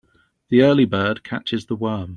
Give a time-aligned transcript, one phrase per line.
[0.49, 2.09] The early bird catches the worm.